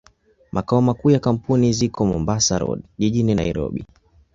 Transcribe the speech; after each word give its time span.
Makao 0.51 0.81
makuu 0.81 1.09
ya 1.09 1.19
kampuni 1.19 1.73
ziko 1.73 2.05
Mombasa 2.05 2.57
Road, 2.59 2.81
jijini 2.97 3.35
Nairobi. 3.35 3.85